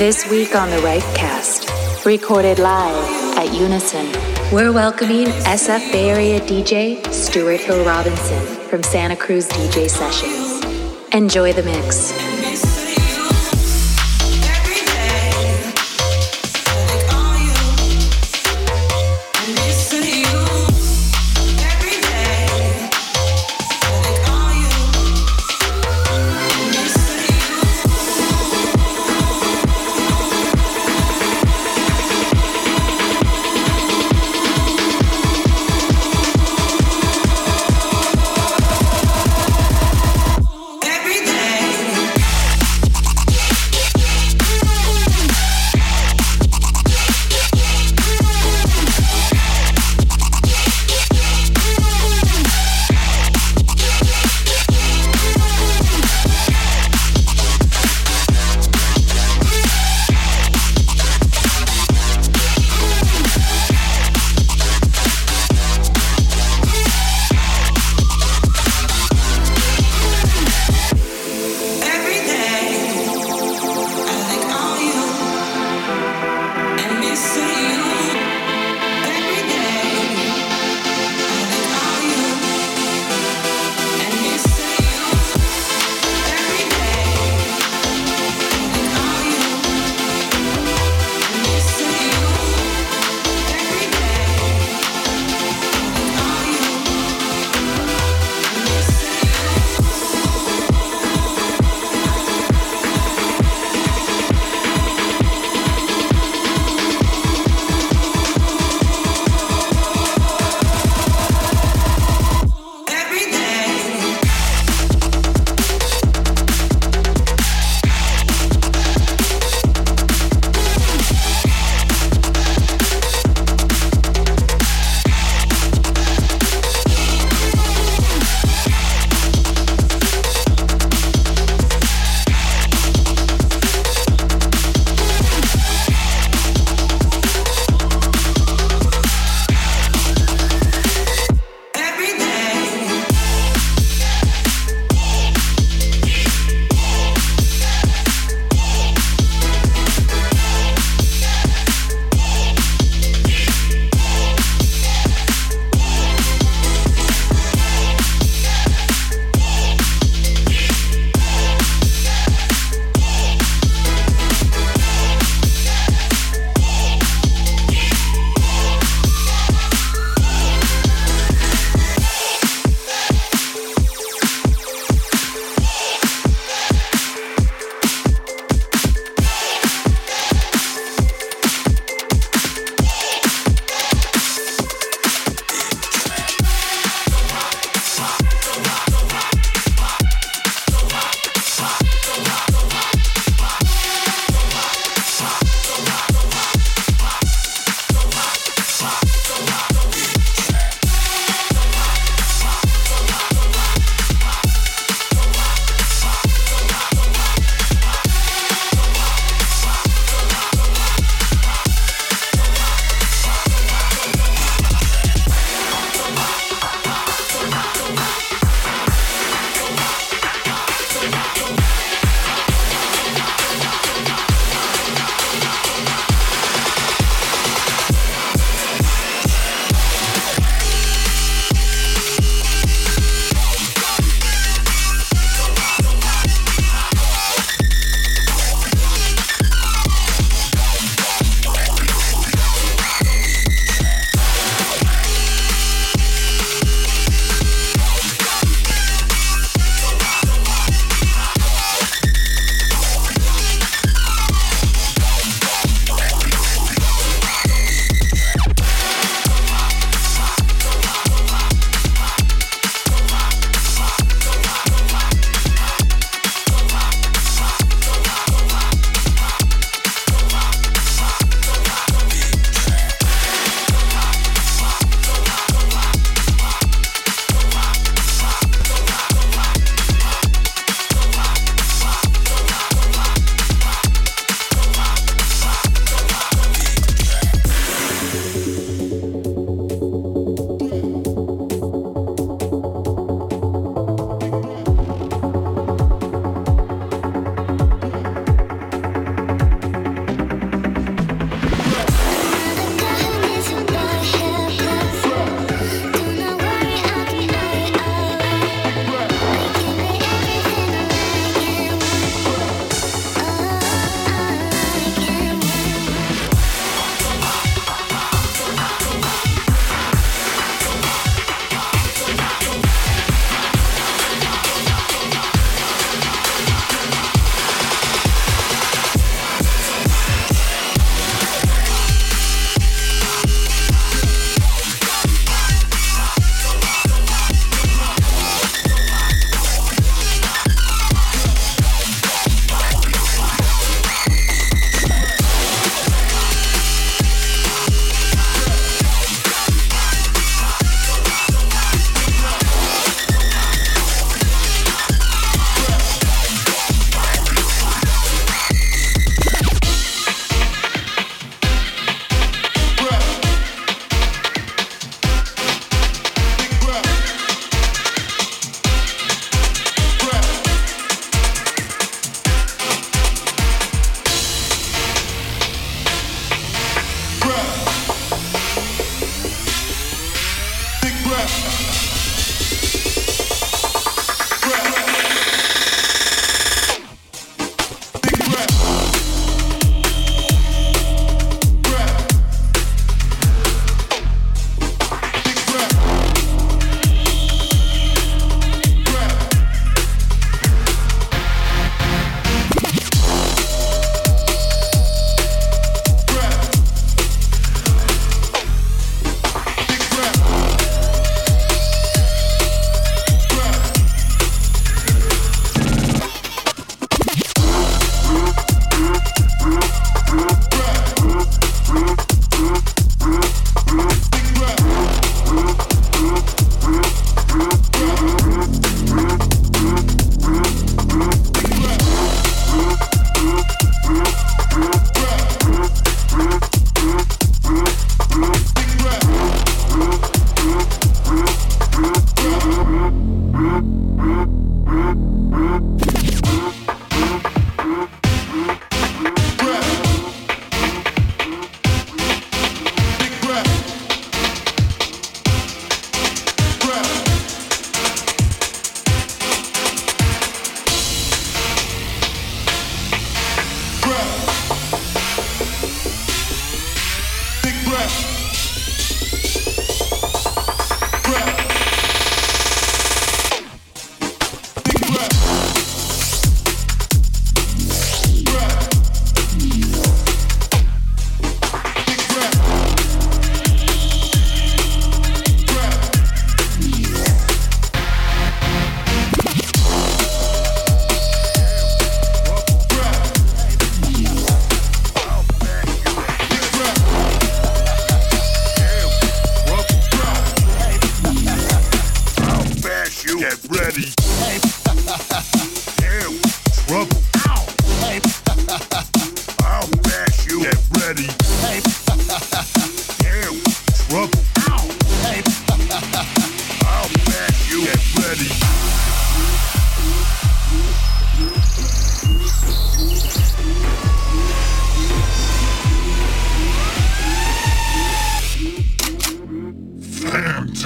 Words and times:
This 0.00 0.30
week 0.30 0.56
on 0.56 0.70
the 0.70 0.78
Ripecast, 0.78 2.06
recorded 2.06 2.58
live 2.58 3.36
at 3.36 3.52
Unison, 3.52 4.06
we're 4.50 4.72
welcoming 4.72 5.26
SF 5.26 5.92
Bay 5.92 6.08
Area 6.08 6.40
DJ 6.40 7.06
Stuart 7.12 7.60
Hill 7.60 7.84
Robinson 7.84 8.42
from 8.70 8.82
Santa 8.82 9.14
Cruz 9.14 9.46
DJ 9.48 9.90
Sessions. 9.90 10.64
Enjoy 11.12 11.52
the 11.52 11.64
mix. 11.64 12.39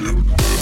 you. 0.05 0.54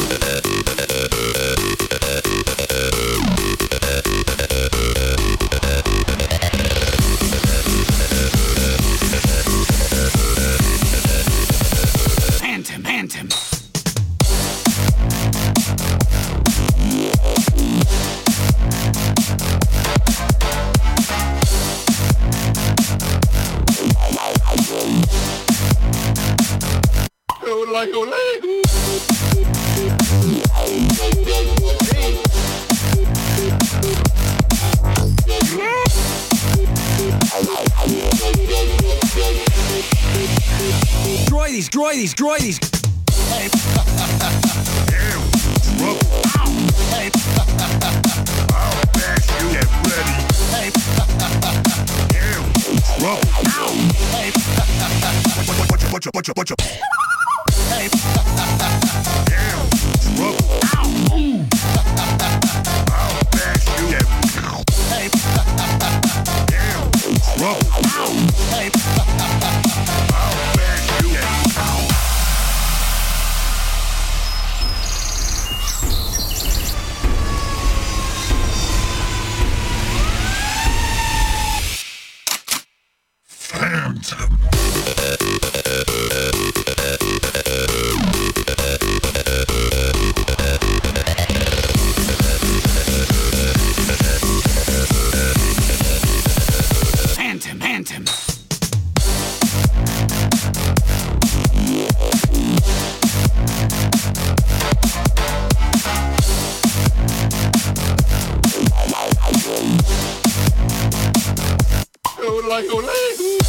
like, 112.48 112.68
ole, 112.70 112.84
ole. 112.84 113.41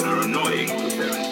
that 0.00 0.04
are 0.04 0.22
annoying. 0.24 1.25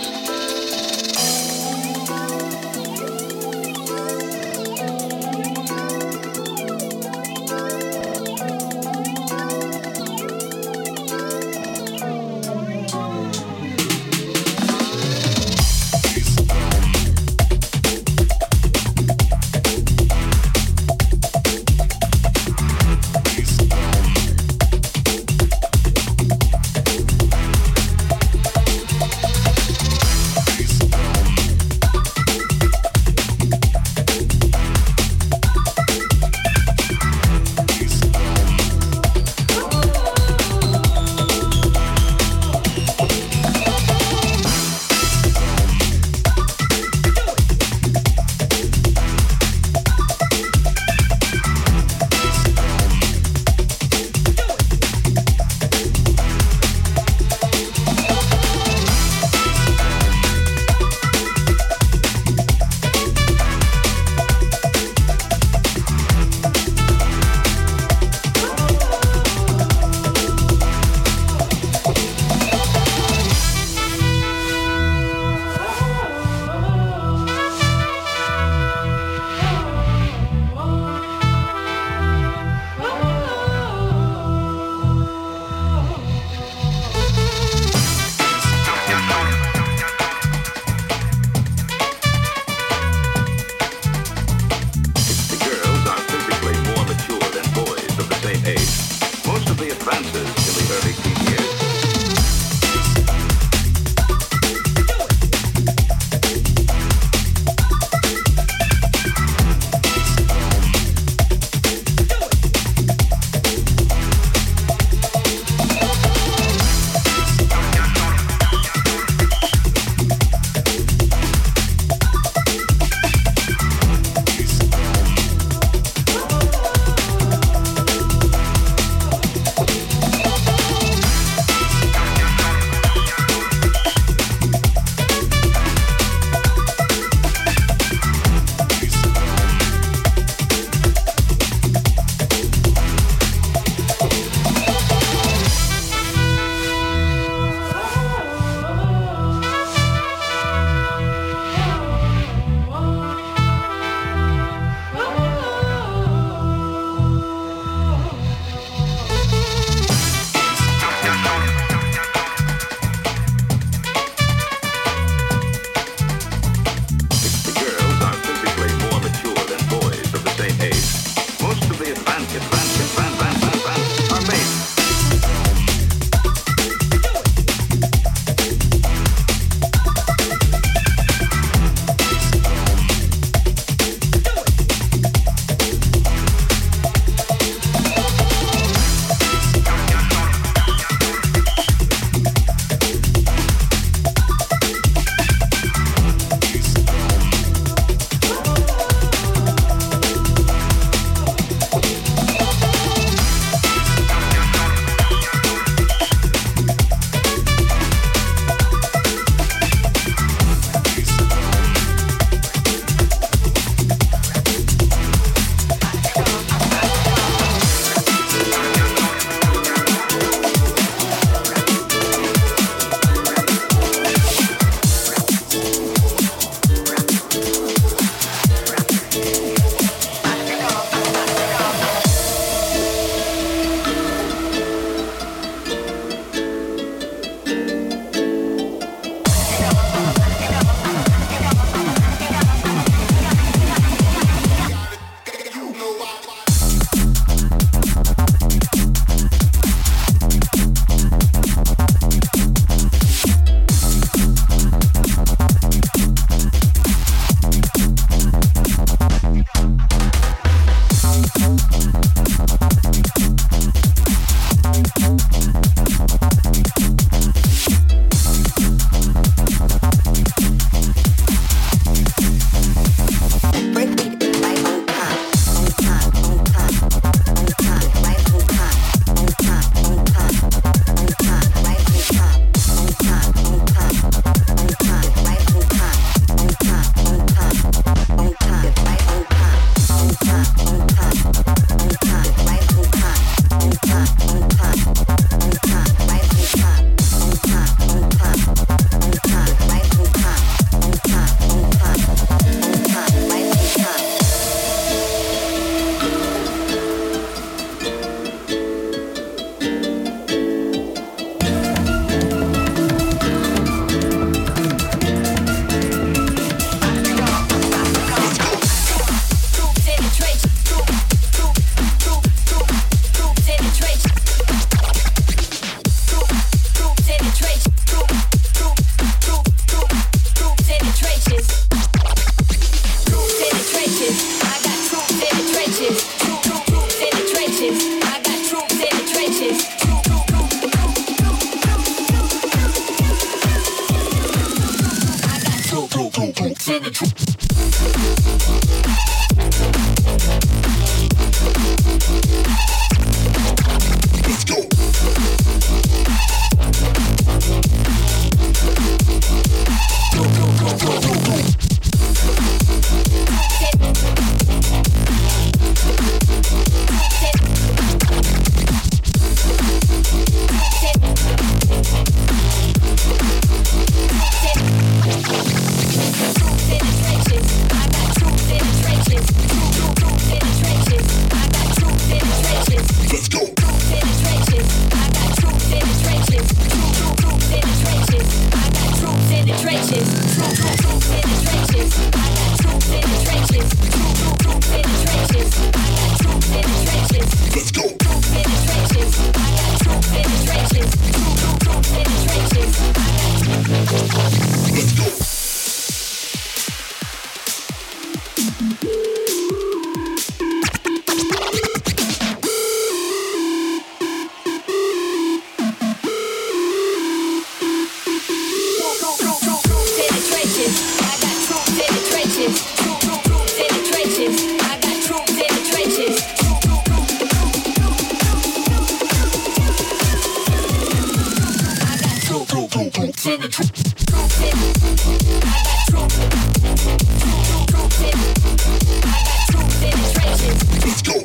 Let's 440.84 441.02
go. 441.02 441.24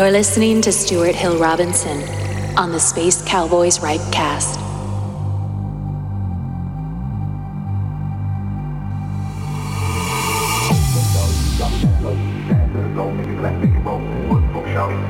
You're 0.00 0.10
listening 0.10 0.62
to 0.62 0.72
Stuart 0.72 1.14
Hill 1.14 1.36
Robinson 1.36 2.02
on 2.56 2.72
the 2.72 2.80
Space 2.80 3.20
Cowboys 3.20 3.80
Ripecast. 3.80 4.56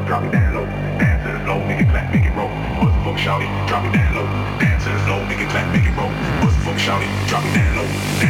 Drop 0.09 0.25
it 0.25 0.33
down 0.33 0.55
low, 0.55 1.65
make 1.69 1.79
it 1.79 1.89
clap, 1.89 2.13
make 5.73 5.85
it 5.85 5.97
roll. 5.97 6.11
Fuck, 6.65 6.79
shout 6.81 7.01
it, 7.01 7.29
drop 7.29 7.45
it 7.45 7.55
down 7.55 7.77
low. 7.77 8.30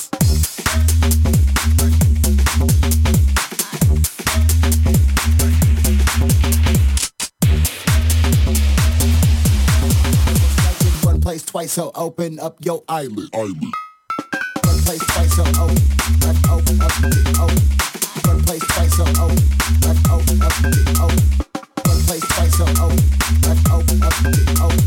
eyelid. 12.87 13.27
Eyelid. 13.33 13.73
One 14.63 14.79
place 14.85 15.03
twice, 15.07 15.35
so 15.35 15.43
open 15.43 15.83
up, 16.23 16.37
open 16.49 16.81
up, 16.81 16.95
open. 17.39 17.63
One 18.23 18.41
place 18.45 18.63
twice, 18.67 18.95
so 18.95 19.03
open 19.03 19.37
up, 19.83 19.97
open 20.11 20.41
up, 20.41 20.55
open. 21.01 21.27
One 21.83 22.01
place 22.07 22.25
twice, 22.29 22.55
so 22.55 22.63
open 22.79 23.03
up, 23.51 23.59
open 23.69 24.03
up, 24.03 24.15
open. 24.63 24.83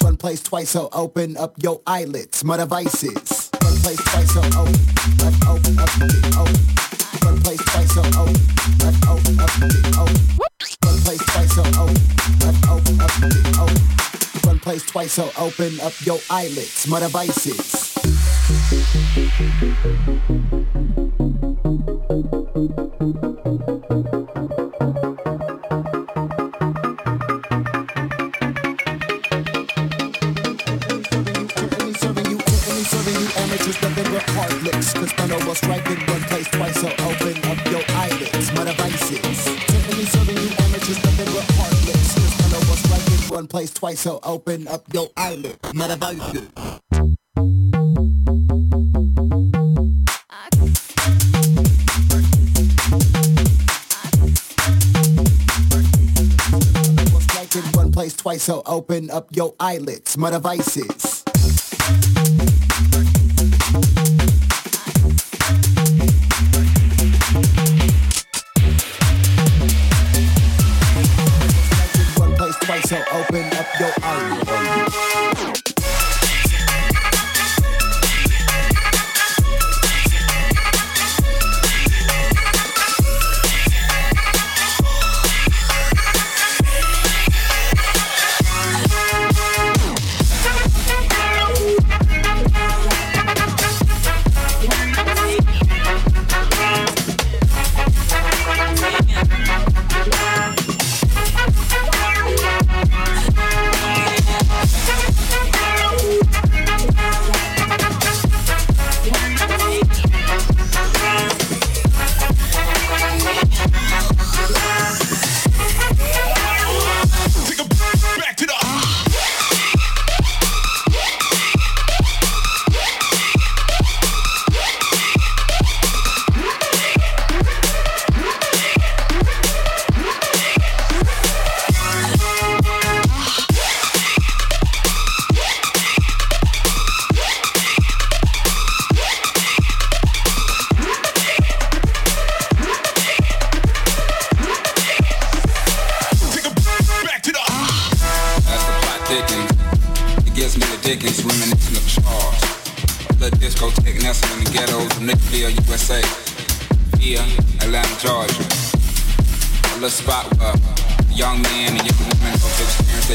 One 0.00 0.16
place 0.16 0.42
twice, 0.42 0.70
so 0.70 0.88
open 0.92 1.36
up 1.38 1.54
your 1.60 1.80
eyelids. 1.88 2.44
My 2.44 2.56
devices. 2.56 3.50
One 3.62 3.76
place 3.82 3.98
twice, 4.04 4.32
so 4.32 4.40
open 4.40 4.78
up, 5.26 5.34
open 5.48 5.78
up, 5.78 5.90
open. 6.38 6.62
One 7.26 7.40
place 7.42 7.62
twice, 7.66 7.94
so 7.94 8.02
open 8.14 8.36
up, 8.86 8.94
open 9.10 9.40
up, 9.40 9.50
open. 9.98 10.22
One 10.84 10.98
place 11.02 11.24
twice, 11.26 11.52
so 11.52 11.62
open 11.62 11.96
up, 12.46 12.70
open 12.70 13.00
up, 13.00 13.60
open 13.60 14.15
one 14.44 14.58
place 14.58 14.82
twice, 14.82 15.12
so 15.12 15.30
open 15.38 15.78
up 15.80 15.92
your 16.04 16.18
eyelids. 16.30 16.86
My 16.88 17.00
devices. 17.00 17.86
Twice, 43.76 44.00
so 44.00 44.18
open 44.22 44.66
up 44.68 44.82
your 44.94 45.08
eyelid. 45.16 45.60
Metaverse. 45.62 46.50
One 57.74 57.92
place 57.92 58.14
twice, 58.14 58.42
so 58.42 58.62
open 58.66 59.10
up 59.10 59.28
your 59.34 59.54
eyelids. 59.60 60.16
My 60.16 60.30
devices. 60.30 61.15
Your 73.78 73.92
eyes. 74.02 74.45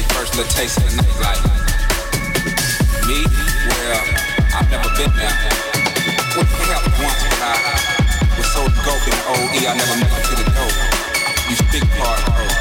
they 0.01 0.13
first 0.15 0.35
little 0.35 0.51
taste 0.51 0.77
of 0.77 0.83
the 0.85 1.03
nightlife. 1.03 1.43
Me, 3.07 3.25
well, 3.67 4.01
I've 4.55 4.69
never 4.71 4.89
been 4.97 5.11
there. 5.15 5.35
What 6.35 6.47
the 6.47 6.63
hell 6.65 6.81
once 7.03 7.21
when 7.21 7.41
I 7.41 7.57
was 8.37 8.47
so 8.53 8.61
dope 8.85 9.05
in 9.05 9.13
the 9.13 9.23
OE, 9.29 9.59
I 9.67 9.73
never 9.77 9.95
made 9.99 10.13
it 10.17 10.25
to 10.25 10.35
the 10.35 10.47
dope. 10.57 10.77
You 11.49 11.55
speak 11.55 11.85
part, 11.99 12.25
bro. 12.25 12.60